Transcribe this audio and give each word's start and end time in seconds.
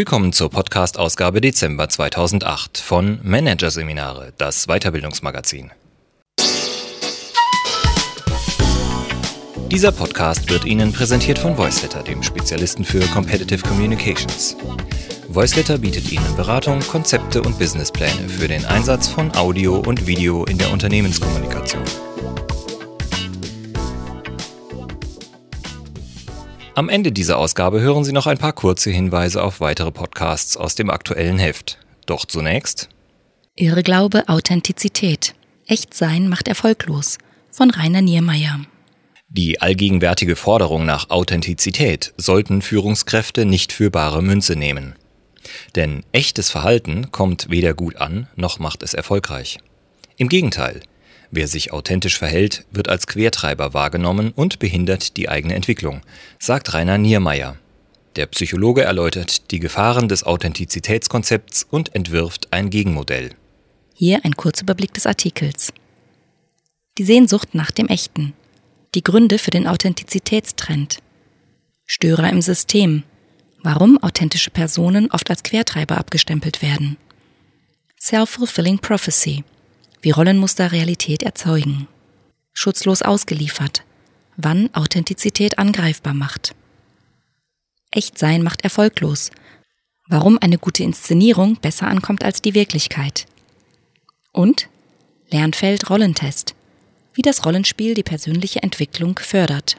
Willkommen 0.00 0.32
zur 0.32 0.48
Podcast-Ausgabe 0.48 1.42
Dezember 1.42 1.86
2008 1.86 2.78
von 2.78 3.18
Managerseminare, 3.22 4.32
das 4.38 4.66
Weiterbildungsmagazin. 4.66 5.72
Dieser 9.70 9.92
Podcast 9.92 10.48
wird 10.48 10.64
Ihnen 10.64 10.94
präsentiert 10.94 11.38
von 11.38 11.58
Voiceletter, 11.58 12.02
dem 12.02 12.22
Spezialisten 12.22 12.82
für 12.82 13.00
Competitive 13.08 13.60
Communications. 13.60 14.56
Voiceletter 15.28 15.76
bietet 15.76 16.10
Ihnen 16.10 16.34
Beratung, 16.34 16.80
Konzepte 16.80 17.42
und 17.42 17.58
Businesspläne 17.58 18.26
für 18.26 18.48
den 18.48 18.64
Einsatz 18.64 19.06
von 19.06 19.30
Audio 19.36 19.80
und 19.80 20.06
Video 20.06 20.46
in 20.46 20.56
der 20.56 20.72
Unternehmenskommunikation. 20.72 21.84
Am 26.76 26.88
Ende 26.88 27.10
dieser 27.10 27.36
Ausgabe 27.38 27.80
hören 27.80 28.04
Sie 28.04 28.12
noch 28.12 28.28
ein 28.28 28.38
paar 28.38 28.52
kurze 28.52 28.90
Hinweise 28.90 29.42
auf 29.42 29.60
weitere 29.60 29.90
Podcasts 29.90 30.56
aus 30.56 30.76
dem 30.76 30.88
aktuellen 30.88 31.38
Heft. 31.38 31.78
Doch 32.06 32.24
zunächst 32.24 32.88
Ihre 33.56 33.82
Glaube, 33.82 34.28
Authentizität. 34.28 35.34
Echtsein 35.66 36.28
macht 36.28 36.46
erfolglos 36.46 37.18
von 37.50 37.70
Rainer 37.70 38.02
Niermeier. 38.02 38.60
Die 39.28 39.60
allgegenwärtige 39.60 40.36
Forderung 40.36 40.86
nach 40.86 41.10
Authentizität 41.10 42.14
sollten 42.16 42.62
Führungskräfte 42.62 43.44
nicht 43.44 43.72
für 43.72 43.90
bare 43.90 44.22
Münze 44.22 44.56
nehmen. 44.56 44.94
Denn 45.74 46.04
echtes 46.12 46.50
Verhalten 46.50 47.10
kommt 47.10 47.50
weder 47.50 47.74
gut 47.74 47.96
an, 47.96 48.28
noch 48.36 48.60
macht 48.60 48.82
es 48.84 48.94
erfolgreich. 48.94 49.58
Im 50.16 50.28
Gegenteil, 50.28 50.80
Wer 51.32 51.46
sich 51.46 51.72
authentisch 51.72 52.18
verhält, 52.18 52.64
wird 52.72 52.88
als 52.88 53.06
Quertreiber 53.06 53.72
wahrgenommen 53.72 54.32
und 54.34 54.58
behindert 54.58 55.16
die 55.16 55.28
eigene 55.28 55.54
Entwicklung, 55.54 56.02
sagt 56.40 56.74
Rainer 56.74 56.98
Niermeier. 56.98 57.56
Der 58.16 58.26
Psychologe 58.26 58.82
erläutert 58.82 59.52
die 59.52 59.60
Gefahren 59.60 60.08
des 60.08 60.24
Authentizitätskonzepts 60.24 61.64
und 61.70 61.94
entwirft 61.94 62.52
ein 62.52 62.70
Gegenmodell. 62.70 63.30
Hier 63.94 64.24
ein 64.24 64.34
Kurzüberblick 64.34 64.92
des 64.92 65.06
Artikels. 65.06 65.72
Die 66.98 67.04
Sehnsucht 67.04 67.54
nach 67.54 67.70
dem 67.70 67.86
Echten. 67.86 68.32
Die 68.96 69.04
Gründe 69.04 69.38
für 69.38 69.52
den 69.52 69.68
Authentizitätstrend. 69.68 70.98
Störer 71.86 72.28
im 72.28 72.42
System. 72.42 73.04
Warum 73.62 74.02
authentische 74.02 74.50
Personen 74.50 75.10
oft 75.12 75.30
als 75.30 75.44
Quertreiber 75.44 75.98
abgestempelt 75.98 76.62
werden. 76.62 76.96
Self-fulfilling 78.00 78.78
Prophecy 78.78 79.44
wie 80.02 80.10
Rollenmuster 80.10 80.72
Realität 80.72 81.22
erzeugen. 81.22 81.88
Schutzlos 82.52 83.02
ausgeliefert, 83.02 83.84
wann 84.36 84.74
Authentizität 84.74 85.58
angreifbar 85.58 86.14
macht. 86.14 86.54
Echtsein 87.90 88.42
macht 88.42 88.62
erfolglos, 88.62 89.30
warum 90.08 90.38
eine 90.40 90.58
gute 90.58 90.82
Inszenierung 90.82 91.56
besser 91.56 91.88
ankommt 91.88 92.24
als 92.24 92.42
die 92.42 92.54
Wirklichkeit. 92.54 93.26
Und 94.32 94.68
Lernfeld 95.30 95.90
Rollentest, 95.90 96.54
wie 97.14 97.22
das 97.22 97.44
Rollenspiel 97.44 97.94
die 97.94 98.02
persönliche 98.02 98.62
Entwicklung 98.62 99.18
fördert. 99.18 99.76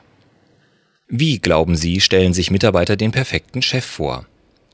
Wie 1.07 1.39
glauben 1.39 1.75
Sie, 1.75 1.99
stellen 1.99 2.33
sich 2.33 2.51
Mitarbeiter 2.51 2.95
den 2.95 3.11
perfekten 3.11 3.61
Chef 3.61 3.85
vor? 3.85 4.25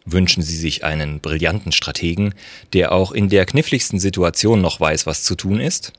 Wünschen 0.09 0.41
Sie 0.41 0.55
sich 0.55 0.85
einen 0.85 1.19
brillanten 1.19 1.73
Strategen, 1.73 2.33
der 2.71 2.93
auch 2.93 3.11
in 3.11 3.27
der 3.27 3.45
kniffligsten 3.45 3.99
Situation 3.99 4.61
noch 4.61 4.79
weiß, 4.79 5.05
was 5.05 5.23
zu 5.23 5.35
tun 5.35 5.59
ist? 5.59 5.91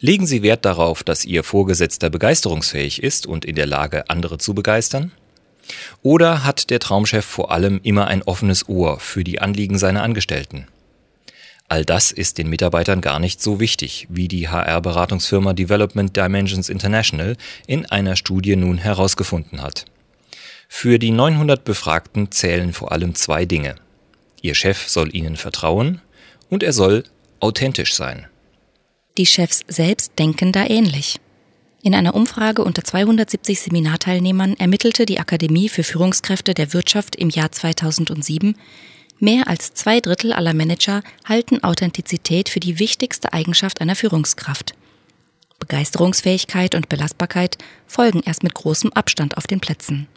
Legen 0.00 0.26
Sie 0.26 0.42
Wert 0.42 0.64
darauf, 0.64 1.04
dass 1.04 1.24
Ihr 1.24 1.44
Vorgesetzter 1.44 2.10
begeisterungsfähig 2.10 3.00
ist 3.00 3.26
und 3.26 3.44
in 3.44 3.54
der 3.54 3.66
Lage, 3.66 4.10
andere 4.10 4.38
zu 4.38 4.54
begeistern? 4.54 5.12
Oder 6.02 6.42
hat 6.42 6.68
der 6.70 6.80
Traumchef 6.80 7.24
vor 7.24 7.52
allem 7.52 7.78
immer 7.84 8.08
ein 8.08 8.24
offenes 8.24 8.68
Ohr 8.68 8.98
für 8.98 9.22
die 9.22 9.40
Anliegen 9.40 9.78
seiner 9.78 10.02
Angestellten? 10.02 10.66
All 11.68 11.84
das 11.84 12.10
ist 12.10 12.38
den 12.38 12.50
Mitarbeitern 12.50 13.00
gar 13.00 13.20
nicht 13.20 13.40
so 13.40 13.60
wichtig, 13.60 14.08
wie 14.10 14.26
die 14.26 14.48
HR-Beratungsfirma 14.48 15.52
Development 15.52 16.14
Dimensions 16.14 16.68
International 16.68 17.36
in 17.68 17.86
einer 17.86 18.16
Studie 18.16 18.56
nun 18.56 18.78
herausgefunden 18.78 19.62
hat. 19.62 19.86
Für 20.76 20.98
die 20.98 21.12
900 21.12 21.64
Befragten 21.64 22.32
zählen 22.32 22.72
vor 22.72 22.90
allem 22.90 23.14
zwei 23.14 23.46
Dinge. 23.46 23.76
Ihr 24.42 24.56
Chef 24.56 24.88
soll 24.88 25.14
ihnen 25.14 25.36
vertrauen 25.36 26.02
und 26.50 26.64
er 26.64 26.72
soll 26.72 27.04
authentisch 27.38 27.94
sein. 27.94 28.26
Die 29.16 29.24
Chefs 29.24 29.60
selbst 29.68 30.18
denken 30.18 30.50
da 30.50 30.66
ähnlich. 30.66 31.20
In 31.82 31.94
einer 31.94 32.14
Umfrage 32.14 32.64
unter 32.64 32.82
270 32.82 33.60
Seminarteilnehmern 33.60 34.56
ermittelte 34.58 35.06
die 35.06 35.20
Akademie 35.20 35.68
für 35.68 35.84
Führungskräfte 35.84 36.54
der 36.54 36.74
Wirtschaft 36.74 37.14
im 37.14 37.30
Jahr 37.30 37.52
2007, 37.52 38.58
mehr 39.20 39.46
als 39.46 39.74
zwei 39.74 40.00
Drittel 40.00 40.32
aller 40.32 40.54
Manager 40.54 41.02
halten 41.24 41.62
Authentizität 41.62 42.48
für 42.48 42.60
die 42.60 42.80
wichtigste 42.80 43.32
Eigenschaft 43.32 43.80
einer 43.80 43.94
Führungskraft. 43.94 44.74
Begeisterungsfähigkeit 45.60 46.74
und 46.74 46.88
Belastbarkeit 46.88 47.58
folgen 47.86 48.22
erst 48.26 48.42
mit 48.42 48.54
großem 48.54 48.92
Abstand 48.92 49.38
auf 49.38 49.46
den 49.46 49.60
Plätzen. 49.60 50.08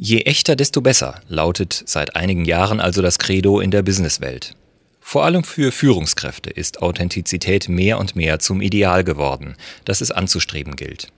Je 0.00 0.22
echter, 0.22 0.54
desto 0.54 0.80
besser, 0.80 1.20
lautet 1.26 1.82
seit 1.86 2.14
einigen 2.14 2.44
Jahren 2.44 2.78
also 2.78 3.02
das 3.02 3.18
Credo 3.18 3.58
in 3.58 3.72
der 3.72 3.82
Businesswelt. 3.82 4.54
Vor 5.00 5.24
allem 5.24 5.42
für 5.42 5.72
Führungskräfte 5.72 6.50
ist 6.50 6.82
Authentizität 6.82 7.68
mehr 7.68 7.98
und 7.98 8.14
mehr 8.14 8.38
zum 8.38 8.60
Ideal 8.60 9.02
geworden, 9.02 9.56
das 9.84 10.00
es 10.00 10.12
anzustreben 10.12 10.76
gilt. 10.76 11.08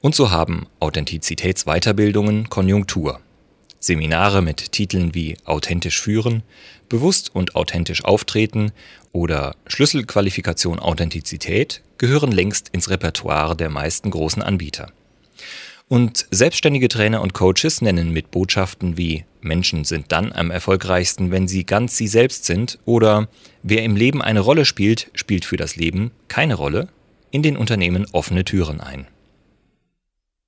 Und 0.00 0.14
so 0.14 0.30
haben 0.30 0.66
Authentizitätsweiterbildungen 0.80 2.48
Konjunktur. 2.48 3.20
Seminare 3.78 4.40
mit 4.40 4.72
Titeln 4.72 5.14
wie 5.14 5.36
Authentisch 5.44 6.00
führen, 6.00 6.42
Bewusst 6.88 7.34
und 7.34 7.56
authentisch 7.56 8.06
auftreten 8.06 8.72
oder 9.12 9.54
Schlüsselqualifikation 9.66 10.78
Authentizität 10.78 11.82
gehören 11.98 12.32
längst 12.32 12.70
ins 12.70 12.88
Repertoire 12.88 13.54
der 13.54 13.68
meisten 13.68 14.10
großen 14.10 14.42
Anbieter. 14.42 14.92
Und 15.88 16.26
selbstständige 16.30 16.88
Trainer 16.88 17.22
und 17.22 17.32
Coaches 17.32 17.80
nennen 17.80 18.12
mit 18.12 18.30
Botschaften 18.30 18.98
wie 18.98 19.24
Menschen 19.40 19.84
sind 19.84 20.12
dann 20.12 20.32
am 20.32 20.50
erfolgreichsten, 20.50 21.30
wenn 21.30 21.48
sie 21.48 21.64
ganz 21.64 21.96
sie 21.96 22.08
selbst 22.08 22.44
sind 22.44 22.78
oder 22.84 23.28
wer 23.62 23.82
im 23.82 23.96
Leben 23.96 24.20
eine 24.20 24.40
Rolle 24.40 24.64
spielt, 24.66 25.10
spielt 25.14 25.46
für 25.46 25.56
das 25.56 25.76
Leben 25.76 26.10
keine 26.28 26.54
Rolle, 26.54 26.88
in 27.30 27.42
den 27.42 27.56
Unternehmen 27.56 28.06
offene 28.12 28.44
Türen 28.44 28.80
ein. 28.80 29.06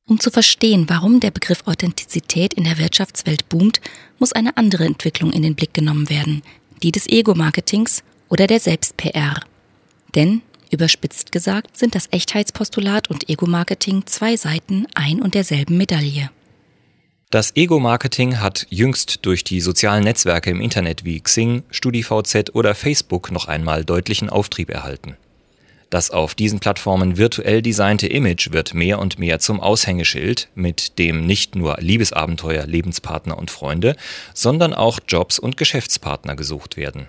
Um 0.06 0.18
zu 0.18 0.30
verstehen, 0.30 0.86
warum 0.88 1.20
der 1.20 1.30
Begriff 1.30 1.62
Authentizität 1.66 2.52
in 2.54 2.64
der 2.64 2.78
Wirtschaftswelt 2.78 3.48
boomt, 3.48 3.80
muss 4.18 4.32
eine 4.32 4.56
andere 4.56 4.84
Entwicklung 4.84 5.32
in 5.32 5.42
den 5.42 5.54
Blick 5.54 5.72
genommen 5.72 6.10
werden, 6.10 6.42
die 6.82 6.90
des 6.92 7.06
Ego-Marketings 7.08 8.02
oder 8.28 8.46
der 8.46 8.60
Selbst-PR. 8.60 9.40
Denn 10.14 10.42
Überspitzt 10.70 11.32
gesagt 11.32 11.76
sind 11.76 11.94
das 11.94 12.08
Echtheitspostulat 12.10 13.10
und 13.10 13.28
Ego-Marketing 13.28 14.06
zwei 14.06 14.36
Seiten 14.36 14.86
ein 14.94 15.20
und 15.20 15.34
derselben 15.34 15.76
Medaille. 15.76 16.30
Das 17.30 17.54
Ego-Marketing 17.54 18.40
hat 18.40 18.66
jüngst 18.70 19.20
durch 19.22 19.44
die 19.44 19.60
sozialen 19.60 20.02
Netzwerke 20.02 20.50
im 20.50 20.60
Internet 20.60 21.04
wie 21.04 21.20
Xing, 21.20 21.62
StudiVZ 21.70 22.54
oder 22.54 22.74
Facebook 22.74 23.30
noch 23.30 23.46
einmal 23.46 23.84
deutlichen 23.84 24.30
Auftrieb 24.30 24.70
erhalten. 24.70 25.16
Das 25.90 26.12
auf 26.12 26.36
diesen 26.36 26.60
Plattformen 26.60 27.18
virtuell 27.18 27.62
designte 27.62 28.06
Image 28.06 28.52
wird 28.52 28.74
mehr 28.74 29.00
und 29.00 29.18
mehr 29.18 29.40
zum 29.40 29.60
Aushängeschild, 29.60 30.48
mit 30.54 30.98
dem 31.00 31.26
nicht 31.26 31.56
nur 31.56 31.78
Liebesabenteuer, 31.80 32.64
Lebenspartner 32.64 33.36
und 33.36 33.50
Freunde, 33.50 33.96
sondern 34.32 34.72
auch 34.72 35.00
Jobs 35.06 35.40
und 35.40 35.56
Geschäftspartner 35.56 36.36
gesucht 36.36 36.76
werden. 36.76 37.06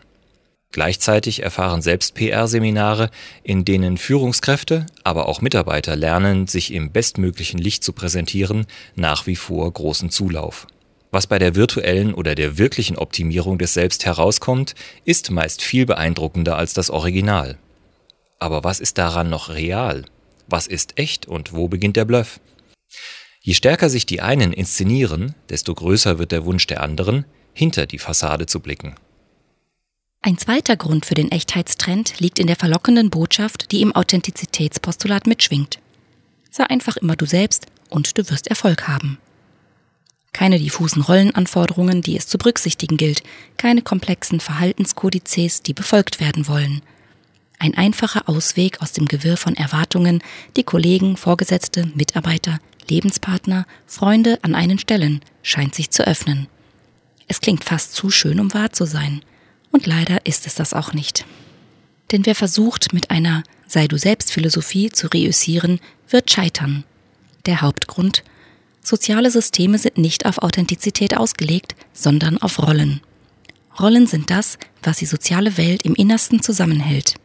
Gleichzeitig 0.71 1.43
erfahren 1.43 1.81
selbst 1.81 2.15
PR-Seminare, 2.15 3.09
in 3.43 3.65
denen 3.65 3.97
Führungskräfte, 3.97 4.85
aber 5.03 5.27
auch 5.27 5.41
Mitarbeiter 5.41 5.97
lernen, 5.97 6.47
sich 6.47 6.73
im 6.73 6.91
bestmöglichen 6.91 7.59
Licht 7.59 7.83
zu 7.83 7.91
präsentieren, 7.91 8.65
nach 8.95 9.27
wie 9.27 9.35
vor 9.35 9.69
großen 9.69 10.09
Zulauf. 10.09 10.67
Was 11.11 11.27
bei 11.27 11.39
der 11.39 11.55
virtuellen 11.55 12.13
oder 12.13 12.35
der 12.35 12.57
wirklichen 12.57 12.97
Optimierung 12.97 13.57
des 13.57 13.73
Selbst 13.73 14.05
herauskommt, 14.05 14.75
ist 15.03 15.29
meist 15.29 15.61
viel 15.61 15.85
beeindruckender 15.85 16.55
als 16.55 16.73
das 16.73 16.89
Original. 16.89 17.57
Aber 18.39 18.63
was 18.63 18.79
ist 18.79 18.97
daran 18.97 19.29
noch 19.29 19.49
real? 19.49 20.05
Was 20.47 20.67
ist 20.67 20.97
echt 20.97 21.27
und 21.27 21.51
wo 21.53 21.67
beginnt 21.67 21.97
der 21.97 22.05
Bluff? 22.05 22.39
Je 23.41 23.55
stärker 23.55 23.89
sich 23.89 24.05
die 24.05 24.21
einen 24.21 24.53
inszenieren, 24.53 25.35
desto 25.49 25.73
größer 25.73 26.17
wird 26.17 26.31
der 26.31 26.45
Wunsch 26.45 26.65
der 26.67 26.81
anderen, 26.81 27.25
hinter 27.53 27.87
die 27.87 27.99
Fassade 27.99 28.45
zu 28.45 28.61
blicken. 28.61 28.95
Ein 30.23 30.37
zweiter 30.37 30.77
Grund 30.77 31.07
für 31.07 31.15
den 31.15 31.31
Echtheitstrend 31.31 32.19
liegt 32.19 32.37
in 32.37 32.45
der 32.45 32.55
verlockenden 32.55 33.09
Botschaft, 33.09 33.71
die 33.71 33.81
im 33.81 33.95
Authentizitätspostulat 33.95 35.25
mitschwingt. 35.25 35.79
Sei 36.51 36.63
einfach 36.65 36.97
immer 36.97 37.15
du 37.15 37.25
selbst 37.25 37.65
und 37.89 38.19
du 38.19 38.29
wirst 38.29 38.47
Erfolg 38.47 38.87
haben. 38.87 39.17
Keine 40.31 40.59
diffusen 40.59 41.01
Rollenanforderungen, 41.01 42.03
die 42.03 42.15
es 42.15 42.27
zu 42.27 42.37
berücksichtigen 42.37 42.97
gilt, 42.97 43.23
keine 43.57 43.81
komplexen 43.81 44.39
Verhaltenskodizes, 44.39 45.63
die 45.63 45.73
befolgt 45.73 46.19
werden 46.19 46.47
wollen. 46.47 46.83
Ein 47.57 47.75
einfacher 47.75 48.29
Ausweg 48.29 48.79
aus 48.79 48.91
dem 48.91 49.07
Gewirr 49.07 49.37
von 49.37 49.55
Erwartungen, 49.55 50.23
die 50.55 50.63
Kollegen, 50.63 51.17
Vorgesetzte, 51.17 51.91
Mitarbeiter, 51.95 52.59
Lebenspartner, 52.87 53.65
Freunde 53.87 54.37
an 54.43 54.53
einen 54.53 54.77
stellen, 54.77 55.21
scheint 55.41 55.73
sich 55.73 55.89
zu 55.89 56.05
öffnen. 56.05 56.47
Es 57.27 57.41
klingt 57.41 57.63
fast 57.63 57.93
zu 57.93 58.11
schön, 58.11 58.39
um 58.39 58.53
wahr 58.53 58.71
zu 58.71 58.85
sein. 58.85 59.23
Und 59.71 59.85
leider 59.85 60.25
ist 60.25 60.47
es 60.47 60.55
das 60.55 60.73
auch 60.73 60.93
nicht. 60.93 61.25
Denn 62.11 62.25
wer 62.25 62.35
versucht, 62.35 62.93
mit 62.93 63.09
einer 63.09 63.43
Sei 63.67 63.87
du 63.87 63.97
selbst 63.97 64.33
Philosophie 64.33 64.89
zu 64.89 65.07
reüssieren, 65.07 65.79
wird 66.09 66.29
scheitern. 66.29 66.83
Der 67.45 67.61
Hauptgrund 67.61 68.23
Soziale 68.83 69.31
Systeme 69.31 69.77
sind 69.77 69.97
nicht 69.97 70.25
auf 70.25 70.39
Authentizität 70.39 71.15
ausgelegt, 71.15 71.75
sondern 71.93 72.37
auf 72.39 72.59
Rollen. 72.59 72.99
Rollen 73.79 74.07
sind 74.07 74.29
das, 74.29 74.57
was 74.83 74.97
die 74.97 75.05
soziale 75.05 75.55
Welt 75.57 75.83
im 75.83 75.95
Innersten 75.95 76.41
zusammenhält. 76.41 77.15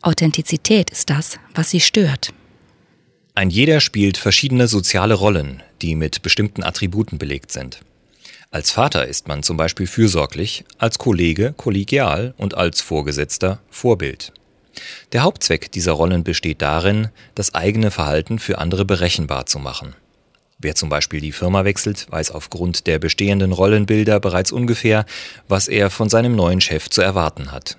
Authentizität 0.00 0.90
ist 0.90 1.10
das, 1.10 1.38
was 1.54 1.70
sie 1.70 1.80
stört. 1.80 2.32
Ein 3.34 3.50
jeder 3.50 3.80
spielt 3.80 4.16
verschiedene 4.16 4.66
soziale 4.66 5.14
Rollen, 5.14 5.62
die 5.80 5.94
mit 5.94 6.22
bestimmten 6.22 6.64
Attributen 6.64 7.18
belegt 7.18 7.52
sind. 7.52 7.80
Als 8.50 8.70
Vater 8.70 9.06
ist 9.06 9.28
man 9.28 9.42
zum 9.42 9.58
Beispiel 9.58 9.86
fürsorglich, 9.86 10.64
als 10.78 10.96
Kollege 10.96 11.52
kollegial 11.56 12.32
und 12.38 12.54
als 12.54 12.80
Vorgesetzter 12.80 13.60
Vorbild. 13.68 14.32
Der 15.12 15.22
Hauptzweck 15.22 15.70
dieser 15.70 15.92
Rollen 15.92 16.24
besteht 16.24 16.62
darin, 16.62 17.08
das 17.34 17.54
eigene 17.54 17.90
Verhalten 17.90 18.38
für 18.38 18.56
andere 18.56 18.86
berechenbar 18.86 19.44
zu 19.44 19.58
machen. 19.58 19.94
Wer 20.58 20.74
zum 20.74 20.88
Beispiel 20.88 21.20
die 21.20 21.32
Firma 21.32 21.64
wechselt, 21.64 22.06
weiß 22.10 22.30
aufgrund 22.30 22.86
der 22.86 22.98
bestehenden 22.98 23.52
Rollenbilder 23.52 24.18
bereits 24.18 24.50
ungefähr, 24.50 25.04
was 25.46 25.68
er 25.68 25.90
von 25.90 26.08
seinem 26.08 26.34
neuen 26.34 26.62
Chef 26.62 26.88
zu 26.88 27.02
erwarten 27.02 27.52
hat. 27.52 27.76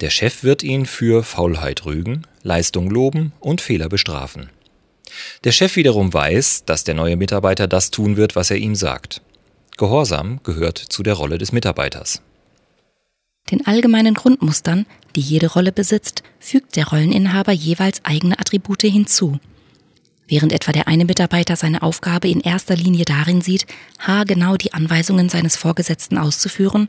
Der 0.00 0.10
Chef 0.10 0.44
wird 0.44 0.62
ihn 0.62 0.84
für 0.84 1.24
Faulheit 1.24 1.86
rügen, 1.86 2.26
Leistung 2.42 2.90
loben 2.90 3.32
und 3.40 3.62
Fehler 3.62 3.88
bestrafen. 3.88 4.50
Der 5.44 5.52
Chef 5.52 5.76
wiederum 5.76 6.12
weiß, 6.12 6.64
dass 6.66 6.84
der 6.84 6.94
neue 6.94 7.16
Mitarbeiter 7.16 7.66
das 7.66 7.90
tun 7.90 8.18
wird, 8.18 8.36
was 8.36 8.50
er 8.50 8.58
ihm 8.58 8.74
sagt. 8.74 9.22
Gehorsam 9.78 10.40
gehört 10.42 10.76
zu 10.76 11.04
der 11.04 11.14
Rolle 11.14 11.38
des 11.38 11.52
Mitarbeiters. 11.52 12.20
Den 13.52 13.64
allgemeinen 13.64 14.14
Grundmustern, 14.14 14.86
die 15.14 15.20
jede 15.20 15.46
Rolle 15.46 15.70
besitzt, 15.70 16.24
fügt 16.40 16.74
der 16.74 16.88
Rolleninhaber 16.88 17.52
jeweils 17.52 18.04
eigene 18.04 18.38
Attribute 18.40 18.82
hinzu. 18.82 19.38
Während 20.26 20.52
etwa 20.52 20.72
der 20.72 20.88
eine 20.88 21.04
Mitarbeiter 21.04 21.54
seine 21.54 21.82
Aufgabe 21.82 22.28
in 22.28 22.40
erster 22.40 22.74
Linie 22.74 23.04
darin 23.04 23.40
sieht, 23.40 23.66
haargenau 24.00 24.56
die 24.56 24.74
Anweisungen 24.74 25.28
seines 25.28 25.56
Vorgesetzten 25.56 26.18
auszuführen, 26.18 26.88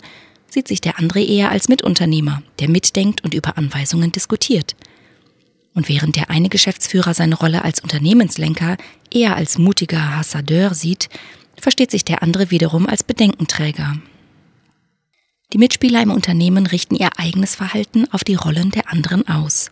sieht 0.49 0.67
sich 0.67 0.81
der 0.81 0.97
andere 0.97 1.21
eher 1.21 1.51
als 1.51 1.69
Mitunternehmer, 1.69 2.41
der 2.59 2.69
mitdenkt 2.69 3.23
und 3.23 3.35
über 3.35 3.55
Anweisungen 3.55 4.11
diskutiert. 4.11 4.75
Und 5.75 5.89
während 5.89 6.15
der 6.15 6.31
eine 6.31 6.49
Geschäftsführer 6.49 7.13
seine 7.13 7.35
Rolle 7.35 7.63
als 7.63 7.81
Unternehmenslenker 7.81 8.77
eher 9.13 9.35
als 9.35 9.59
mutiger 9.59 10.17
Hassadeur 10.17 10.73
sieht, 10.73 11.07
versteht 11.59 11.91
sich 11.91 12.05
der 12.05 12.23
andere 12.23 12.51
wiederum 12.51 12.87
als 12.87 13.03
Bedenkenträger. 13.03 13.97
Die 15.51 15.57
Mitspieler 15.57 16.01
im 16.01 16.11
Unternehmen 16.11 16.67
richten 16.67 16.95
ihr 16.95 17.09
eigenes 17.17 17.55
Verhalten 17.55 18.05
auf 18.11 18.23
die 18.23 18.35
Rollen 18.35 18.69
der 18.71 18.91
anderen 18.91 19.27
aus. 19.27 19.71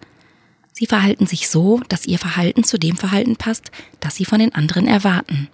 Sie 0.74 0.88
verhalten 0.88 1.28
sich 1.28 1.50
so, 1.50 1.81
dass 1.89 2.06
ihr 2.06 2.19
Verhalten 2.19 2.63
zu 2.63 2.78
dem 2.78 2.98
Verhalten 2.98 3.36
passt, 3.36 3.72
das 4.00 4.16
sie 4.16 4.25
von 4.25 4.39
den 4.39 4.54
anderen 4.54 4.88
erwarten. 4.88 5.50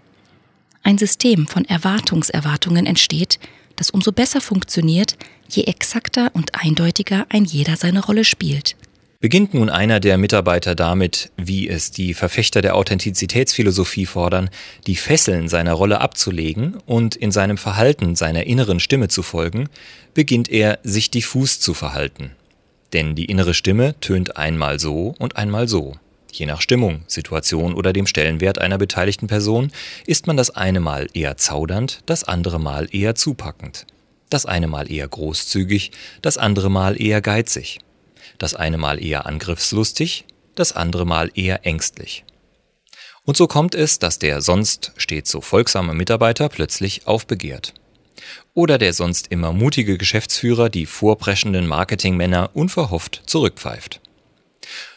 Ein 0.81 0.97
System 0.97 1.47
von 1.47 1.65
Erwartungserwartungen 1.65 2.85
entsteht, 2.85 3.39
das 3.75 3.89
umso 3.89 4.11
besser 4.11 4.41
funktioniert, 4.41 5.17
je 5.49 5.63
exakter 5.63 6.31
und 6.33 6.55
eindeutiger 6.55 7.25
ein 7.29 7.45
jeder 7.45 7.77
seine 7.77 8.03
Rolle 8.03 8.25
spielt. 8.25 8.75
Beginnt 9.23 9.53
nun 9.53 9.69
einer 9.69 10.01
der 10.01 10.17
Mitarbeiter 10.17 10.75
damit, 10.75 11.31
wie 11.37 11.69
es 11.69 11.91
die 11.91 12.13
Verfechter 12.13 12.61
der 12.61 12.75
Authentizitätsphilosophie 12.75 14.05
fordern, 14.05 14.49
die 14.85 14.97
Fesseln 14.97 15.47
seiner 15.47 15.71
Rolle 15.71 16.01
abzulegen 16.01 16.75
und 16.85 17.15
in 17.15 17.31
seinem 17.31 17.55
Verhalten 17.57 18.17
seiner 18.17 18.43
inneren 18.47 18.81
Stimme 18.81 19.07
zu 19.07 19.23
folgen, 19.23 19.69
beginnt 20.13 20.49
er, 20.49 20.79
sich 20.83 21.09
diffus 21.09 21.61
zu 21.61 21.73
verhalten. 21.73 22.31
Denn 22.91 23.15
die 23.15 23.23
innere 23.23 23.53
Stimme 23.53 23.97
tönt 24.01 24.35
einmal 24.35 24.77
so 24.77 25.15
und 25.19 25.37
einmal 25.37 25.69
so. 25.69 25.95
Je 26.29 26.45
nach 26.45 26.59
Stimmung, 26.59 27.05
Situation 27.07 27.75
oder 27.75 27.93
dem 27.93 28.07
Stellenwert 28.07 28.59
einer 28.59 28.77
beteiligten 28.77 29.27
Person 29.27 29.71
ist 30.05 30.27
man 30.27 30.35
das 30.35 30.49
eine 30.49 30.81
Mal 30.81 31.07
eher 31.13 31.37
zaudernd, 31.37 32.01
das 32.07 32.25
andere 32.25 32.59
Mal 32.59 32.89
eher 32.91 33.15
zupackend. 33.15 33.85
Das 34.29 34.45
eine 34.45 34.67
Mal 34.67 34.91
eher 34.91 35.07
großzügig, 35.07 35.91
das 36.21 36.37
andere 36.37 36.69
Mal 36.69 37.01
eher 37.01 37.21
geizig 37.21 37.79
das 38.37 38.53
eine 38.53 38.77
Mal 38.77 39.03
eher 39.03 39.25
angriffslustig, 39.25 40.25
das 40.55 40.71
andere 40.73 41.05
Mal 41.05 41.31
eher 41.35 41.65
ängstlich. 41.65 42.23
Und 43.25 43.37
so 43.37 43.47
kommt 43.47 43.73
es, 43.73 43.99
dass 43.99 44.19
der 44.19 44.41
sonst 44.41 44.91
stets 44.97 45.31
so 45.31 45.41
folgsame 45.41 45.93
Mitarbeiter 45.93 46.49
plötzlich 46.49 47.07
aufbegehrt. 47.07 47.73
Oder 48.53 48.77
der 48.77 48.93
sonst 48.93 49.27
immer 49.27 49.53
mutige 49.53 49.97
Geschäftsführer 49.97 50.69
die 50.69 50.85
vorpreschenden 50.85 51.67
Marketingmänner 51.67 52.51
unverhofft 52.53 53.23
zurückpfeift. 53.25 54.01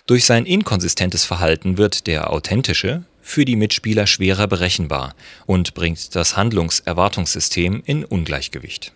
Durch 0.07 0.25
sein 0.25 0.47
inkonsistentes 0.47 1.25
Verhalten 1.25 1.79
wird 1.79 2.07
der 2.07 2.31
authentische 2.31 3.05
für 3.23 3.45
die 3.45 3.57
Mitspieler 3.57 4.07
schwerer 4.07 4.47
berechenbar 4.47 5.15
und 5.47 5.75
bringt 5.75 6.15
das 6.15 6.37
Handlungserwartungssystem 6.37 7.83
in 7.85 8.05
Ungleichgewicht. 8.05 8.93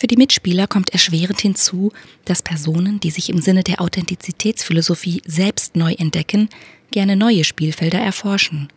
Für 0.00 0.06
die 0.06 0.16
Mitspieler 0.16 0.66
kommt 0.66 0.94
erschwerend 0.94 1.42
hinzu, 1.42 1.92
dass 2.24 2.40
Personen, 2.40 3.00
die 3.00 3.10
sich 3.10 3.28
im 3.28 3.42
Sinne 3.42 3.62
der 3.62 3.82
Authentizitätsphilosophie 3.82 5.20
selbst 5.26 5.76
neu 5.76 5.92
entdecken, 5.92 6.48
gerne 6.90 7.16
neue 7.16 7.44
Spielfelder 7.44 7.98
erforschen. 7.98 8.70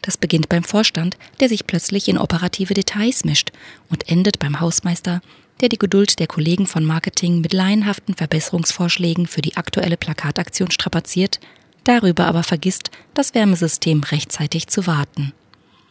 Das 0.00 0.16
beginnt 0.16 0.48
beim 0.48 0.62
Vorstand, 0.62 1.16
der 1.40 1.48
sich 1.48 1.66
plötzlich 1.66 2.08
in 2.08 2.18
operative 2.18 2.72
Details 2.72 3.24
mischt 3.24 3.50
und 3.90 4.08
endet 4.08 4.38
beim 4.38 4.60
Hausmeister, 4.60 5.22
der 5.60 5.70
die 5.70 5.78
Geduld 5.78 6.20
der 6.20 6.28
Kollegen 6.28 6.68
von 6.68 6.84
Marketing 6.84 7.40
mit 7.40 7.52
laienhaften 7.52 8.14
Verbesserungsvorschlägen 8.14 9.26
für 9.26 9.42
die 9.42 9.56
aktuelle 9.56 9.96
Plakataktion 9.96 10.70
strapaziert, 10.70 11.40
darüber 11.82 12.26
aber 12.26 12.44
vergisst, 12.44 12.92
das 13.14 13.34
Wärmesystem 13.34 14.04
rechtzeitig 14.04 14.68
zu 14.68 14.86
warten. 14.86 15.32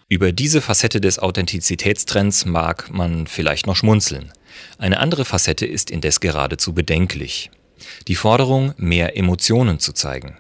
Über 0.08 0.32
diese 0.32 0.62
Facette 0.62 1.02
des 1.02 1.20
Authentizitätstrends 1.20 2.46
mag 2.46 2.94
man 2.94 3.28
vielleicht 3.28 3.68
noch 3.68 3.76
schmunzeln. 3.76 4.32
Eine 4.78 5.00
andere 5.00 5.26
Facette 5.26 5.66
ist 5.66 5.92
indes 5.92 6.20
geradezu 6.20 6.74
bedenklich. 6.74 7.52
Die 8.08 8.16
Forderung, 8.16 8.74
mehr 8.78 9.18
Emotionen 9.18 9.80
zu 9.80 9.94
zeigen. 9.94 10.38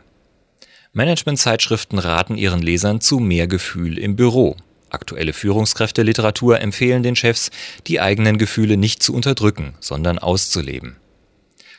Managementzeitschriften 0.93 1.97
raten 1.97 2.37
ihren 2.37 2.61
Lesern 2.61 3.01
zu 3.01 3.19
mehr 3.19 3.47
Gefühl 3.47 3.97
im 3.97 4.15
Büro. 4.15 4.55
Aktuelle 4.89 5.33
Führungskräfteliteratur 5.33 6.61
empfehlen 6.61 7.01
den 7.01 7.15
Chefs, 7.15 7.49
die 7.87 7.99
eigenen 7.99 8.37
Gefühle 8.37 8.77
nicht 8.77 9.01
zu 9.01 9.15
unterdrücken, 9.15 9.73
sondern 9.79 10.19
auszuleben. 10.19 10.97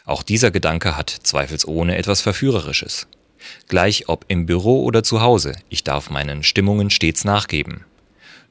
Auch 0.04 0.25
dieser 0.25 0.50
Gedanke 0.50 0.97
hat 0.97 1.11
zweifelsohne 1.11 1.97
etwas 1.97 2.20
Verführerisches. 2.20 3.06
Gleich 3.68 4.08
ob 4.08 4.25
im 4.28 4.47
Büro 4.47 4.82
oder 4.82 5.02
zu 5.02 5.20
Hause, 5.20 5.54
ich 5.68 5.85
darf 5.85 6.11
meinen 6.11 6.42
Stimmungen 6.42 6.90
stets 6.90 7.25
nachgeben. 7.25 7.85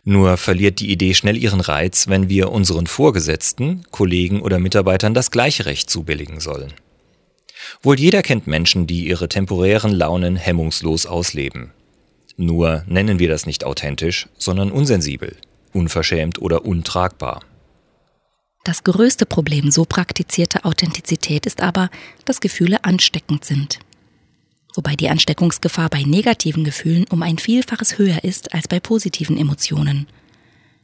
Nur 0.06 0.36
verliert 0.36 0.80
die 0.80 0.92
Idee 0.92 1.14
schnell 1.14 1.38
ihren 1.38 1.62
Reiz, 1.62 2.08
wenn 2.08 2.28
wir 2.28 2.52
unseren 2.52 2.88
Vorgesetzten, 2.88 3.86
Kollegen 3.90 4.42
oder 4.42 4.60
Mitarbeitern 4.60 5.14
das 5.14 5.32
gleiche 5.32 5.66
Recht 5.66 5.90
zubilligen 5.90 6.42
sollen. 6.42 6.74
Wohl 7.82 7.98
jeder 7.98 8.22
kennt 8.22 8.46
Menschen, 8.46 8.86
die 8.86 9.08
ihre 9.08 9.30
temporären 9.30 9.94
Launen 9.94 10.36
hemmungslos 10.36 11.06
ausleben. 11.06 11.72
Nur 12.36 12.84
nennen 12.88 13.20
wir 13.20 13.30
das 13.30 13.46
nicht 13.46 13.64
authentisch, 13.64 14.28
sondern 14.38 14.72
unsensibel, 14.72 15.38
unverschämt 15.72 16.42
oder 16.42 16.66
untragbar. 16.66 17.42
Das 18.66 18.84
größte 18.84 19.26
Problem 19.26 19.72
so 19.72 19.86
praktizierter 19.86 20.66
Authentizität 20.66 21.46
ist 21.46 21.62
aber, 21.62 21.90
dass 22.26 22.42
Gefühle 22.42 22.84
ansteckend 22.84 23.46
sind 23.46 23.80
wobei 24.74 24.96
die 24.96 25.10
Ansteckungsgefahr 25.10 25.90
bei 25.90 26.04
negativen 26.04 26.64
Gefühlen 26.64 27.06
um 27.10 27.22
ein 27.22 27.38
Vielfaches 27.38 27.98
höher 27.98 28.24
ist 28.24 28.54
als 28.54 28.68
bei 28.68 28.80
positiven 28.80 29.38
Emotionen. 29.38 30.08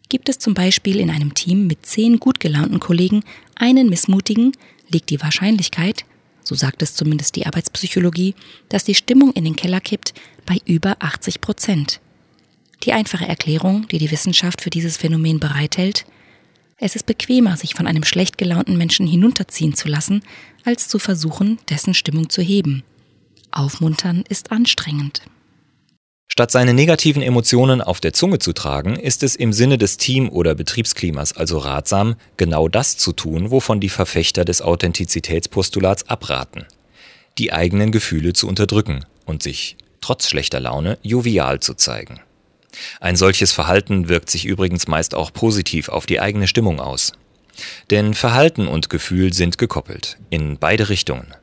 Gibt 0.10 0.30
es 0.30 0.40
zum 0.40 0.54
Beispiel 0.54 1.00
in 1.00 1.12
einem 1.12 1.34
Team 1.34 1.68
mit 1.68 1.86
zehn 1.86 2.20
gut 2.20 2.40
gelaunten 2.40 2.80
Kollegen 2.80 3.24
einen 3.56 3.90
missmutigen, 3.90 4.54
liegt 4.88 5.10
die 5.12 5.22
Wahrscheinlichkeit, 5.22 6.06
so 6.44 6.56
sagt 6.56 6.82
es 6.82 6.96
zumindest 6.96 7.36
die 7.36 7.46
Arbeitspsychologie, 7.46 8.34
dass 8.70 8.84
die 8.84 8.96
Stimmung 8.96 9.34
in 9.34 9.44
den 9.44 9.56
Keller 9.56 9.82
kippt, 9.82 10.14
bei 10.46 10.58
über 10.66 10.98
80 11.00 11.42
Prozent. 11.42 12.02
Die 12.84 12.94
einfache 12.94 13.28
Erklärung, 13.28 13.88
die 13.90 14.00
die 14.00 14.10
Wissenschaft 14.10 14.62
für 14.62 14.72
dieses 14.72 14.98
Phänomen 14.98 15.40
bereithält, 15.40 16.06
es 16.78 16.96
ist 16.96 17.06
bequemer, 17.06 17.58
sich 17.58 17.76
von 17.76 17.88
einem 17.88 18.06
schlecht 18.06 18.38
gelaunten 18.38 18.78
Menschen 18.78 19.06
hinunterziehen 19.06 19.76
zu 19.76 19.90
lassen, 19.90 20.24
als 20.64 20.88
zu 20.88 20.98
versuchen, 20.98 21.60
dessen 21.70 21.94
Stimmung 21.94 22.30
zu 22.30 22.42
heben. 22.42 22.84
Aufmuntern 23.60 24.24
ist 24.30 24.52
anstrengend. 24.54 25.22
Statt 26.32 26.50
seine 26.50 26.74
negativen 26.74 27.22
Emotionen 27.22 27.82
auf 27.82 28.00
der 28.00 28.14
Zunge 28.14 28.40
zu 28.40 28.54
tragen, 28.54 28.96
ist 28.96 29.22
es 29.22 29.36
im 29.36 29.52
Sinne 29.52 29.78
des 29.78 29.98
Team- 29.98 30.30
oder 30.30 30.56
Betriebsklimas 30.56 31.36
also 31.36 31.58
ratsam, 31.58 32.16
genau 32.38 32.70
das 32.70 32.96
zu 32.96 33.12
tun, 33.12 33.52
wovon 33.52 33.82
die 33.82 33.90
Verfechter 33.90 34.46
des 34.46 34.62
Authentizitätspostulats 34.62 36.08
abraten. 36.08 36.66
Die 37.38 37.52
eigenen 37.52 37.92
Gefühle 37.92 38.32
zu 38.32 38.48
unterdrücken 38.48 39.06
und 39.26 39.44
sich, 39.44 39.76
trotz 40.00 40.30
schlechter 40.30 40.62
Laune, 40.62 40.98
jovial 41.02 41.60
zu 41.60 41.74
zeigen. 41.74 42.22
Ein 43.02 43.18
solches 43.18 43.52
Verhalten 43.52 44.08
wirkt 44.08 44.30
sich 44.30 44.46
übrigens 44.46 44.88
meist 44.88 45.14
auch 45.16 45.34
positiv 45.34 45.90
auf 45.90 46.06
die 46.06 46.22
eigene 46.22 46.48
Stimmung 46.48 46.80
aus. 46.80 47.12
Denn 47.92 48.14
Verhalten 48.14 48.68
und 48.70 48.90
Gefühl 48.90 49.34
sind 49.34 49.58
gekoppelt, 49.58 50.18
in 50.30 50.58
beide 50.58 50.88
Richtungen. 50.88 51.34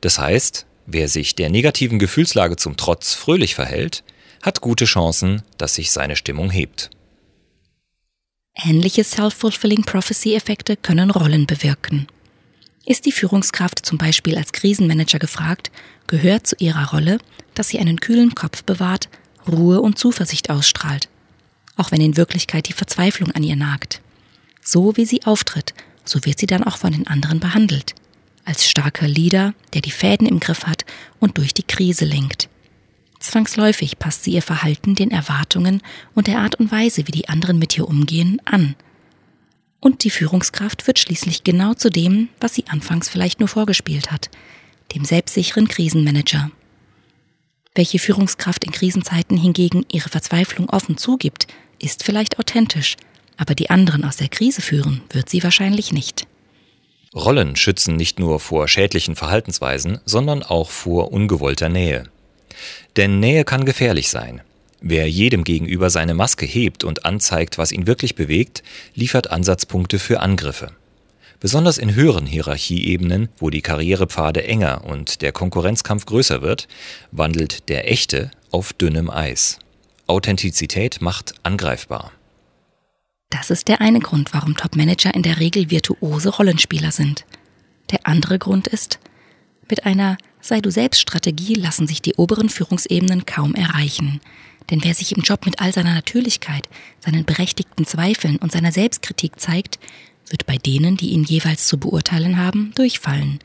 Das 0.00 0.18
heißt, 0.18 0.66
wer 0.92 1.08
sich 1.08 1.34
der 1.34 1.50
negativen 1.50 1.98
Gefühlslage 1.98 2.56
zum 2.56 2.76
Trotz 2.76 3.14
fröhlich 3.14 3.54
verhält, 3.54 4.04
hat 4.42 4.60
gute 4.60 4.84
Chancen, 4.84 5.42
dass 5.58 5.74
sich 5.74 5.90
seine 5.90 6.16
Stimmung 6.16 6.50
hebt. 6.50 6.90
Ähnliche 8.54 9.04
Self-Fulfilling 9.04 9.84
Prophecy-Effekte 9.84 10.76
können 10.76 11.10
Rollen 11.10 11.46
bewirken. 11.46 12.06
Ist 12.84 13.06
die 13.06 13.12
Führungskraft 13.12 13.84
zum 13.84 13.98
Beispiel 13.98 14.36
als 14.36 14.52
Krisenmanager 14.52 15.18
gefragt, 15.18 15.70
gehört 16.06 16.46
zu 16.46 16.56
ihrer 16.58 16.90
Rolle, 16.90 17.18
dass 17.54 17.68
sie 17.68 17.78
einen 17.78 18.00
kühlen 18.00 18.34
Kopf 18.34 18.64
bewahrt, 18.64 19.08
Ruhe 19.46 19.80
und 19.80 19.98
Zuversicht 19.98 20.50
ausstrahlt, 20.50 21.08
auch 21.76 21.92
wenn 21.92 22.00
in 22.00 22.16
Wirklichkeit 22.16 22.68
die 22.68 22.72
Verzweiflung 22.72 23.30
an 23.32 23.42
ihr 23.42 23.56
nagt. 23.56 24.00
So 24.62 24.96
wie 24.96 25.06
sie 25.06 25.24
auftritt, 25.24 25.74
so 26.04 26.24
wird 26.24 26.38
sie 26.38 26.46
dann 26.46 26.64
auch 26.64 26.78
von 26.78 26.92
den 26.92 27.06
anderen 27.06 27.40
behandelt. 27.40 27.94
Als 28.44 28.68
starker 28.68 29.06
Leader, 29.06 29.54
der 29.74 29.80
die 29.80 29.90
Fäden 29.90 30.26
im 30.26 30.40
Griff 30.40 30.64
hat 30.64 30.79
und 31.18 31.38
durch 31.38 31.54
die 31.54 31.62
Krise 31.62 32.04
lenkt. 32.04 32.48
Zwangsläufig 33.20 33.98
passt 33.98 34.24
sie 34.24 34.32
ihr 34.32 34.42
Verhalten 34.42 34.94
den 34.94 35.10
Erwartungen 35.10 35.82
und 36.14 36.26
der 36.26 36.38
Art 36.38 36.54
und 36.56 36.72
Weise, 36.72 37.06
wie 37.06 37.12
die 37.12 37.28
anderen 37.28 37.58
mit 37.58 37.76
ihr 37.76 37.86
umgehen, 37.86 38.40
an. 38.46 38.74
Und 39.78 40.04
die 40.04 40.10
Führungskraft 40.10 40.86
wird 40.86 40.98
schließlich 40.98 41.44
genau 41.44 41.74
zu 41.74 41.90
dem, 41.90 42.28
was 42.40 42.54
sie 42.54 42.64
anfangs 42.68 43.08
vielleicht 43.08 43.40
nur 43.40 43.48
vorgespielt 43.48 44.10
hat, 44.10 44.30
dem 44.94 45.04
selbstsicheren 45.04 45.68
Krisenmanager. 45.68 46.50
Welche 47.74 47.98
Führungskraft 47.98 48.64
in 48.64 48.72
Krisenzeiten 48.72 49.36
hingegen 49.36 49.84
ihre 49.92 50.08
Verzweiflung 50.08 50.68
offen 50.70 50.96
zugibt, 50.96 51.46
ist 51.78 52.04
vielleicht 52.04 52.38
authentisch, 52.38 52.96
aber 53.36 53.54
die 53.54 53.70
anderen 53.70 54.04
aus 54.04 54.16
der 54.16 54.28
Krise 54.28 54.60
führen 54.60 55.02
wird 55.10 55.30
sie 55.30 55.42
wahrscheinlich 55.42 55.92
nicht. 55.92 56.26
Rollen 57.14 57.56
schützen 57.56 57.96
nicht 57.96 58.20
nur 58.20 58.38
vor 58.38 58.68
schädlichen 58.68 59.16
Verhaltensweisen, 59.16 59.98
sondern 60.04 60.44
auch 60.44 60.70
vor 60.70 61.12
ungewollter 61.12 61.68
Nähe. 61.68 62.04
Denn 62.96 63.18
Nähe 63.18 63.44
kann 63.44 63.64
gefährlich 63.64 64.10
sein. 64.10 64.42
Wer 64.80 65.10
jedem 65.10 65.42
gegenüber 65.42 65.90
seine 65.90 66.14
Maske 66.14 66.46
hebt 66.46 66.84
und 66.84 67.04
anzeigt, 67.04 67.58
was 67.58 67.72
ihn 67.72 67.88
wirklich 67.88 68.14
bewegt, 68.14 68.62
liefert 68.94 69.30
Ansatzpunkte 69.30 69.98
für 69.98 70.20
Angriffe. 70.20 70.68
Besonders 71.40 71.78
in 71.78 71.94
höheren 71.94 72.26
Hierarchieebenen, 72.26 73.28
wo 73.38 73.50
die 73.50 73.62
Karrierepfade 73.62 74.44
enger 74.44 74.84
und 74.84 75.20
der 75.20 75.32
Konkurrenzkampf 75.32 76.06
größer 76.06 76.42
wird, 76.42 76.68
wandelt 77.10 77.68
der 77.68 77.90
Echte 77.90 78.30
auf 78.52 78.72
dünnem 78.72 79.10
Eis. 79.10 79.58
Authentizität 80.06 81.00
macht 81.00 81.34
angreifbar. 81.42 82.12
Das 83.30 83.50
ist 83.50 83.68
der 83.68 83.80
eine 83.80 84.00
Grund, 84.00 84.34
warum 84.34 84.56
Topmanager 84.56 85.14
in 85.14 85.22
der 85.22 85.38
Regel 85.40 85.70
virtuose 85.70 86.30
Rollenspieler 86.30 86.90
sind. 86.90 87.24
Der 87.90 88.06
andere 88.06 88.38
Grund 88.38 88.66
ist, 88.66 88.98
mit 89.68 89.86
einer 89.86 90.18
Sei 90.40 90.60
du 90.60 90.70
selbst 90.70 91.00
Strategie 91.00 91.54
lassen 91.54 91.86
sich 91.86 92.00
die 92.00 92.14
oberen 92.14 92.48
Führungsebenen 92.48 93.26
kaum 93.26 93.54
erreichen. 93.54 94.20
Denn 94.70 94.82
wer 94.82 94.94
sich 94.94 95.16
im 95.16 95.22
Job 95.22 95.44
mit 95.44 95.60
all 95.60 95.72
seiner 95.72 95.94
Natürlichkeit, 95.94 96.68
seinen 96.98 97.24
berechtigten 97.24 97.86
Zweifeln 97.86 98.36
und 98.36 98.52
seiner 98.52 98.72
Selbstkritik 98.72 99.38
zeigt, 99.38 99.78
wird 100.28 100.46
bei 100.46 100.56
denen, 100.56 100.96
die 100.96 101.10
ihn 101.10 101.24
jeweils 101.24 101.66
zu 101.66 101.78
beurteilen 101.78 102.38
haben, 102.38 102.72
durchfallen. 102.74 103.40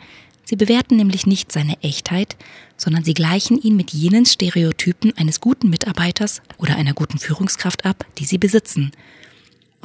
Sie 0.46 0.56
bewerten 0.56 0.96
nämlich 0.96 1.26
nicht 1.26 1.52
seine 1.52 1.82
Echtheit, 1.82 2.38
sondern 2.78 3.04
sie 3.04 3.16
gleichen 3.16 3.60
ihn 3.60 3.76
mit 3.76 3.92
jenen 3.92 4.26
Stereotypen 4.26 5.18
eines 5.18 5.42
guten 5.42 5.70
Mitarbeiters 5.70 6.42
oder 6.58 6.76
einer 6.76 6.94
guten 6.94 7.18
Führungskraft 7.18 7.86
ab, 7.86 8.06
die 8.20 8.26
sie 8.26 8.38
besitzen. 8.38 8.92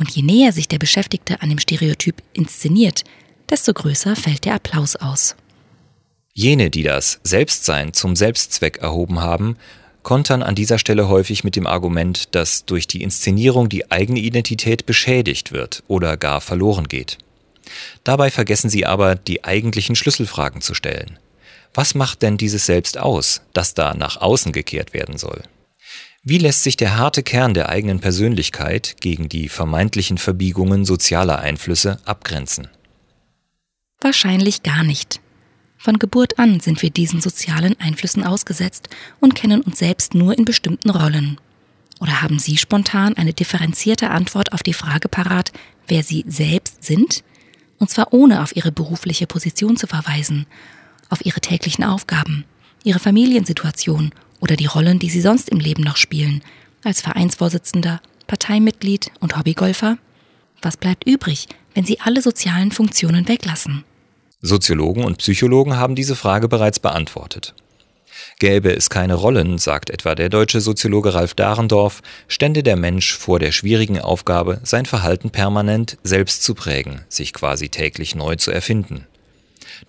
Und 0.00 0.11
je 0.11 0.23
näher 0.23 0.50
sich 0.52 0.66
der 0.66 0.78
Beschäftigte 0.78 1.42
an 1.42 1.50
dem 1.50 1.59
Stereotyp 1.59 2.23
inszeniert, 2.33 3.04
desto 3.50 3.75
größer 3.75 4.16
fällt 4.16 4.47
der 4.47 4.54
Applaus 4.54 4.97
aus. 4.97 5.37
Jene, 6.33 6.71
die 6.71 6.83
das 6.83 7.21
Selbstsein 7.23 7.92
zum 7.92 8.16
Selbstzweck 8.16 8.78
erhoben 8.78 9.21
haben, 9.21 9.59
kontern 10.02 10.42
an 10.42 10.54
dieser 10.54 10.78
Stelle 10.78 11.09
häufig 11.09 11.45
mit 11.45 11.54
dem 11.54 11.66
Argument, 11.66 12.35
dass 12.35 12.64
durch 12.64 12.87
die 12.87 13.02
Inszenierung 13.02 13.69
die 13.69 13.90
eigene 13.90 14.21
Identität 14.21 14.87
beschädigt 14.87 15.52
wird 15.52 15.83
oder 15.87 16.16
gar 16.16 16.40
verloren 16.40 16.88
geht. 16.88 17.19
Dabei 18.02 18.30
vergessen 18.30 18.71
sie 18.71 18.87
aber, 18.87 19.16
die 19.16 19.45
eigentlichen 19.45 19.97
Schlüsselfragen 19.97 20.62
zu 20.62 20.73
stellen. 20.73 21.19
Was 21.75 21.95
macht 21.95 22.23
denn 22.23 22.38
dieses 22.38 22.64
Selbst 22.64 22.97
aus, 22.97 23.42
das 23.52 23.75
da 23.75 23.92
nach 23.92 24.16
außen 24.16 24.52
gekehrt 24.52 24.95
werden 24.95 25.19
soll? 25.19 25.42
Wie 26.23 26.37
lässt 26.37 26.65
sich 26.65 26.77
der 26.77 26.99
harte 26.99 27.23
Kern 27.23 27.55
der 27.55 27.71
eigenen 27.71 28.00
Persönlichkeit 28.00 28.97
gegen 29.00 29.31
die 29.31 29.49
vermeintlichen 29.49 30.19
Verbiegungen 30.19 30.85
sozialer 30.85 31.39
Einflüsse 31.39 31.99
abgrenzen? 32.05 32.69
Wahrscheinlich 34.03 34.62
gar 34.62 34.85
nicht. 34.85 35.21
Von 35.79 35.99
Geburt 35.99 36.39
an 36.39 36.61
sind 36.61 36.83
wir 36.83 36.91
diesen 36.91 37.23
sozialen 37.23 37.81
Einflüssen 37.81 38.23
ausgesetzt 38.23 38.91
und 39.19 39.35
kennen 39.35 39.62
uns 39.62 39.79
selbst 39.79 40.12
nur 40.12 40.37
in 40.37 40.45
bestimmten 40.45 40.91
Rollen. 40.91 41.41
Oder 42.00 42.21
haben 42.21 42.39
Sie 42.39 42.59
spontan 42.59 43.17
eine 43.17 43.33
differenzierte 43.33 44.11
Antwort 44.11 44.53
auf 44.53 44.62
die 44.62 44.75
Frage 44.75 45.09
parat, 45.09 45.53
wer 45.89 46.03
Sie 46.03 46.27
selbst 46.29 46.85
sind? 46.85 47.25
Und 47.79 47.89
zwar 47.89 48.12
ohne 48.12 48.43
auf 48.43 48.55
Ihre 48.55 48.73
berufliche 48.73 49.27
Position 49.27 49.79
zu 49.79 49.87
verweisen, 49.87 50.47
auf 51.09 51.25
Ihre 51.25 51.41
täglichen 51.41 51.85
Aufgaben, 51.85 52.45
Ihre 52.85 52.99
Familiensituation 52.99 54.12
oder 54.40 54.56
die 54.56 54.66
Rollen, 54.66 54.99
die 54.99 55.11
Sie 55.11 55.20
sonst 55.20 55.49
im 55.49 55.61
Leben 55.61 55.82
noch 55.82 55.97
spielen, 55.97 56.42
als 56.82 57.00
Vereinsvorsitzender, 57.00 58.00
Parteimitglied 58.26 59.11
und 59.20 59.37
Hobbygolfer? 59.37 59.99
Was 60.62 60.76
bleibt 60.76 61.06
übrig, 61.06 61.47
wenn 61.75 61.85
Sie 61.85 62.00
alle 62.00 62.23
sozialen 62.23 62.73
Funktionen 62.73 63.28
weglassen? 63.28 63.85
Soziologen 64.42 65.04
und 65.04 65.18
Psychologen 65.18 65.76
haben 65.76 65.94
diese 65.94 66.16
Frage 66.16 66.49
bereits 66.49 66.78
beantwortet. 66.78 67.54
Gäbe 68.38 68.75
es 68.75 68.90
keine 68.90 69.14
Rollen, 69.14 69.59
sagt 69.59 69.90
etwa 69.90 70.14
der 70.14 70.28
deutsche 70.28 70.61
Soziologe 70.61 71.14
Ralf 71.14 71.35
Dahrendorf, 71.35 72.02
stände 72.26 72.62
der 72.62 72.76
Mensch 72.76 73.16
vor 73.16 73.38
der 73.38 73.52
schwierigen 73.52 74.00
Aufgabe, 74.00 74.61
sein 74.62 74.87
Verhalten 74.87 75.30
permanent 75.30 75.99
selbst 76.02 76.42
zu 76.42 76.54
prägen, 76.54 77.02
sich 77.09 77.32
quasi 77.32 77.68
täglich 77.68 78.14
neu 78.14 78.37
zu 78.37 78.50
erfinden. 78.50 79.06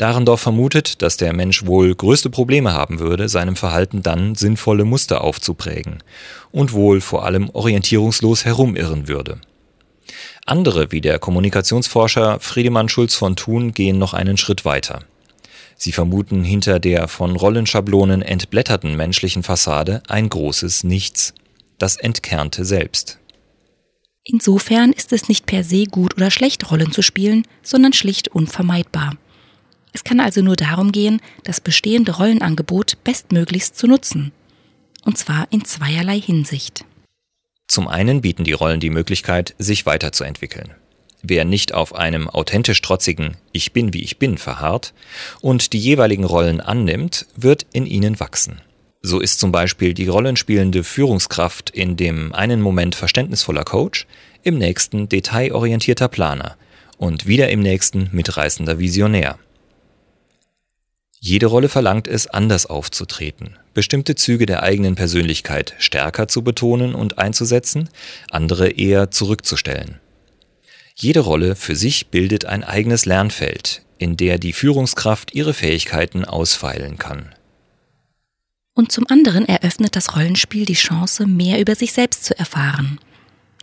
Dahrendorf 0.02 0.42
vermutet, 0.42 1.04
dass 1.04 1.18
der 1.18 1.32
Mensch 1.32 1.68
wohl 1.68 1.94
größte 1.94 2.32
Probleme 2.32 2.74
haben 2.74 2.98
würde, 2.98 3.30
seinem 3.30 3.56
Verhalten 3.56 4.02
dann 4.02 4.34
sinnvolle 4.34 4.84
Muster 4.84 5.24
aufzuprägen 5.24 6.02
und 6.52 6.74
wohl 6.74 7.02
vor 7.02 7.24
allem 7.24 7.52
orientierungslos 7.52 8.44
herumirren 8.44 9.08
würde. 9.08 9.40
Andere, 10.48 10.92
wie 10.92 11.02
der 11.02 11.20
Kommunikationsforscher 11.20 12.40
Friedemann 12.40 12.90
Schulz 12.90 13.14
von 13.14 13.36
Thun, 13.36 13.74
gehen 13.74 14.00
noch 14.00 14.16
einen 14.16 14.38
Schritt 14.38 14.66
weiter. 14.66 15.04
Sie 15.78 15.92
vermuten 15.92 16.44
hinter 16.44 16.80
der 16.80 17.08
von 17.08 17.36
Rollenschablonen 17.36 18.24
entblätterten 18.24 18.96
menschlichen 18.98 19.44
Fassade 19.44 20.02
ein 20.08 20.30
großes 20.30 20.84
Nichts, 20.84 21.36
das 21.78 21.98
entkernte 21.98 22.66
Selbst. 22.66 23.20
Insofern 24.24 24.94
ist 24.94 25.14
es 25.14 25.30
nicht 25.30 25.46
per 25.46 25.64
se 25.64 25.86
gut 25.86 26.16
oder 26.16 26.32
schlecht, 26.32 26.72
Rollen 26.72 26.92
zu 26.92 27.04
spielen, 27.04 27.46
sondern 27.62 27.94
schlicht 27.94 28.30
unvermeidbar. 28.30 29.16
Es 29.94 30.04
kann 30.04 30.20
also 30.20 30.42
nur 30.42 30.56
darum 30.56 30.92
gehen, 30.92 31.22
das 31.44 31.60
bestehende 31.60 32.16
Rollenangebot 32.16 33.04
bestmöglichst 33.04 33.78
zu 33.78 33.88
nutzen. 33.88 34.32
Und 35.04 35.18
zwar 35.18 35.48
in 35.52 35.66
zweierlei 35.66 36.20
Hinsicht. 36.20 36.86
Zum 37.68 37.88
einen 37.88 38.22
bieten 38.22 38.44
die 38.44 38.54
Rollen 38.54 38.80
die 38.80 38.90
Möglichkeit, 38.90 39.56
sich 39.58 39.86
weiterzuentwickeln. 39.86 40.76
Wer 41.24 41.46
nicht 41.46 41.74
auf 41.74 41.94
einem 41.96 42.28
authentisch 42.28 42.82
trotzigen 42.82 43.38
Ich 43.52 43.74
bin 43.74 43.94
wie 43.94 44.02
ich 44.02 44.18
bin 44.18 44.38
verharrt 44.38 44.94
und 45.40 45.74
die 45.74 45.80
jeweiligen 45.80 46.24
Rollen 46.24 46.62
annimmt, 46.62 47.28
wird 47.36 47.66
in 47.74 47.86
ihnen 47.86 48.20
wachsen. 48.20 48.62
So 49.04 49.20
ist 49.20 49.40
zum 49.40 49.52
Beispiel 49.52 49.94
die 49.94 50.08
rollenspielende 50.08 50.84
Führungskraft 50.84 51.70
in 51.70 51.96
dem 51.98 52.34
einen 52.34 52.62
Moment 52.62 52.96
verständnisvoller 52.96 53.64
Coach, 53.64 54.06
im 54.44 54.58
nächsten 54.58 55.10
detailorientierter 55.10 56.08
Planer 56.08 56.58
und 56.98 57.26
wieder 57.26 57.50
im 57.50 57.62
nächsten 57.62 58.10
mitreißender 58.12 58.80
Visionär. 58.80 59.38
Jede 61.24 61.46
Rolle 61.46 61.70
verlangt 61.70 62.08
es, 62.08 62.26
anders 62.26 62.66
aufzutreten, 62.66 63.56
bestimmte 63.76 64.16
Züge 64.16 64.48
der 64.48 64.64
eigenen 64.64 64.96
Persönlichkeit 64.96 65.76
stärker 65.78 66.28
zu 66.28 66.44
betonen 66.44 66.96
und 66.96 67.20
einzusetzen, 67.20 67.90
andere 68.32 68.72
eher 68.72 69.12
zurückzustellen. 69.12 70.00
Jede 70.96 71.20
Rolle 71.20 71.56
für 71.56 71.76
sich 71.76 72.08
bildet 72.08 72.46
ein 72.46 72.64
eigenes 72.64 73.06
Lernfeld, 73.06 73.84
in 74.00 74.18
der 74.18 74.40
die 74.40 74.52
Führungskraft 74.52 75.36
ihre 75.36 75.54
Fähigkeiten 75.54 76.26
ausfeilen 76.26 76.98
kann. 76.98 77.30
Und 78.74 78.92
zum 78.92 79.06
anderen 79.08 79.48
eröffnet 79.48 79.96
das 79.96 80.16
Rollenspiel 80.16 80.66
die 80.66 80.74
Chance, 80.74 81.28
mehr 81.28 81.60
über 81.60 81.76
sich 81.76 81.94
selbst 81.94 82.26
zu 82.26 82.36
erfahren. 82.38 83.00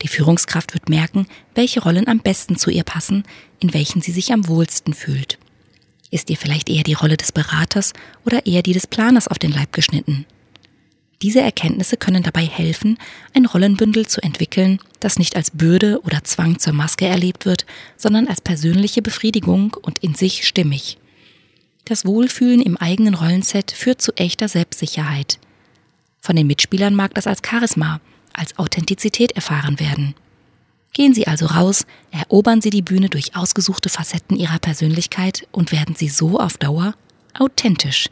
Die 0.03 0.09
Führungskraft 0.09 0.75
wird 0.75 0.89
merken, 0.89 1.27
welche 1.57 1.83
Rollen 1.83 2.07
am 2.07 2.21
besten 2.21 2.57
zu 2.57 2.71
ihr 2.71 2.85
passen, 2.85 3.25
in 3.59 3.75
welchen 3.75 4.01
sie 4.01 4.13
sich 4.13 4.33
am 4.33 4.47
wohlsten 4.47 4.95
fühlt. 4.95 5.39
Ist 6.11 6.31
ihr 6.31 6.37
vielleicht 6.37 6.71
eher 6.71 6.83
die 6.83 6.95
Rolle 6.95 7.17
des 7.17 7.33
Beraters 7.33 7.93
oder 8.25 8.47
eher 8.47 8.63
die 8.63 8.73
des 8.73 8.87
Planers 8.87 9.29
auf 9.29 9.39
den 9.39 9.53
Leib 9.53 9.73
geschnitten? 9.73 10.27
Diese 11.21 11.41
Erkenntnisse 11.41 11.97
können 11.97 12.23
dabei 12.23 12.47
helfen, 12.47 12.97
ein 13.35 13.45
Rollenbündel 13.45 14.07
zu 14.07 14.23
entwickeln, 14.23 14.79
das 15.01 15.19
nicht 15.19 15.35
als 15.35 15.51
Bürde 15.51 16.01
oder 16.05 16.23
Zwang 16.23 16.61
zur 16.61 16.73
Maske 16.73 17.07
erlebt 17.07 17.45
wird, 17.45 17.67
sondern 17.97 18.29
als 18.29 18.41
persönliche 18.41 19.03
Befriedigung 19.03 19.77
und 19.83 19.99
in 19.99 20.15
sich 20.15 20.47
stimmig. 20.47 20.97
Das 21.85 22.05
Wohlfühlen 22.05 22.63
im 22.63 22.77
eigenen 22.77 23.15
Rollenset 23.15 23.73
führt 23.73 24.01
zu 24.01 24.13
echter 24.15 24.47
Selbstsicherheit. 24.47 25.39
Von 26.21 26.37
den 26.37 26.47
Mitspielern 26.47 26.95
mag 26.95 27.15
das 27.15 27.27
als 27.27 27.41
Charisma, 27.45 28.01
als 28.33 28.57
Authentizität 28.59 29.33
erfahren 29.33 29.81
werden. 29.81 30.15
Gehen 30.93 31.15
Sie 31.15 31.27
also 31.27 31.47
raus, 31.47 31.87
erobern 32.11 32.61
Sie 32.61 32.71
die 32.71 32.83
Bühne 32.83 33.09
durch 33.09 33.37
ausgesuchte 33.37 33.89
Facetten 33.89 34.37
Ihrer 34.37 34.59
Persönlichkeit 34.59 35.47
und 35.53 35.73
werden 35.73 35.95
Sie 35.95 36.09
so 36.09 36.39
auf 36.41 36.57
Dauer 36.57 36.95
authentisch. 37.39 38.09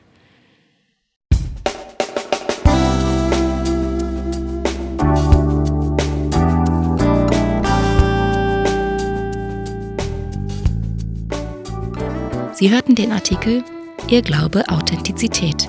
Sie 12.58 12.70
hörten 12.70 12.94
den 12.94 13.12
Artikel 13.12 13.62
Ihr 14.08 14.22
Glaube 14.22 14.66
Authentizität. 14.68 15.68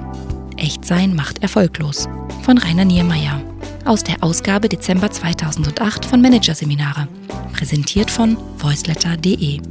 Echtsein 0.56 1.16
macht 1.16 1.44
erfolglos 1.44 2.08
von 2.44 2.58
Rainer 2.58 2.86
Niermeier 2.86 3.42
aus 3.88 4.04
der 4.04 4.22
Ausgabe 4.22 4.70
Dezember 4.70 5.10
2008 5.10 6.06
von 6.06 6.22
Managerseminare, 6.22 7.08
präsentiert 7.54 8.12
von 8.12 8.38
voiceletter.de. 8.58 9.62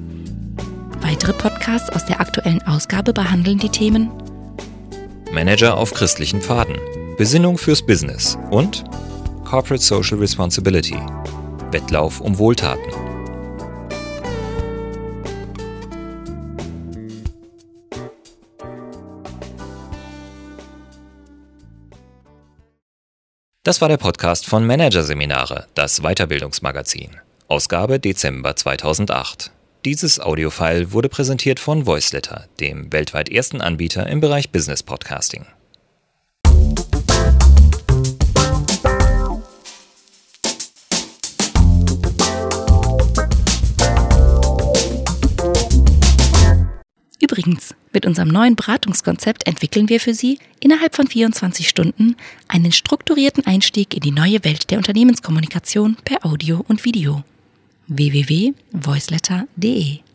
Weitere 1.01 1.33
Podcasts 1.35 1.91
aus 1.91 2.07
der 2.07 2.21
aktuellen 2.21 2.63
Ausgabe 2.63 3.13
behandeln 3.13 3.59
die 3.59 3.69
Themen 3.69 4.11
Manager 5.33 5.77
auf 5.77 5.93
christlichen 5.93 6.41
Pfaden, 6.41 6.77
Besinnung 7.19 7.59
fürs 7.59 7.85
Business 7.85 8.39
und 8.51 8.85
Corporate 9.45 9.83
Social 9.83 10.19
Responsibility, 10.19 10.97
Wettlauf 11.71 12.21
um 12.21 12.39
Wohltaten. 12.39 13.06
Das 23.67 23.81
war 23.81 23.89
der 23.89 23.97
Podcast 23.97 24.47
von 24.47 24.65
Managerseminare, 24.65 25.67
das 25.75 26.03
Weiterbildungsmagazin. 26.03 27.17
Ausgabe 27.49 27.99
Dezember 27.99 28.55
2008. 28.55 29.51
Dieses 29.85 30.21
Audiofile 30.21 30.93
wurde 30.93 31.09
präsentiert 31.09 31.59
von 31.59 31.85
Voiceletter, 31.85 32.47
dem 32.61 32.93
weltweit 32.93 33.29
ersten 33.29 33.61
Anbieter 33.61 34.07
im 34.07 34.21
Bereich 34.21 34.53
Business 34.53 34.85
Podcasting. 34.85 35.47
Übrigens, 47.21 47.75
mit 47.93 48.05
unserem 48.05 48.29
neuen 48.29 48.57
Beratungskonzept 48.57 49.47
entwickeln 49.47 49.89
wir 49.89 50.01
für 50.01 50.13
Sie 50.13 50.39
innerhalb 50.61 50.95
von 50.95 51.07
24 51.07 51.67
Stunden 51.69 52.17
einen 52.47 52.73
strukturierten 52.73 53.47
Einstieg 53.47 53.95
in 53.95 54.01
die 54.01 54.11
neue 54.11 54.45
Welt 54.45 54.71
der 54.71 54.77
Unternehmenskommunikation 54.79 55.97
per 56.05 56.27
Audio 56.27 56.63
und 56.69 56.85
Video. 56.85 57.25
www.voiceletter.de 57.89 60.06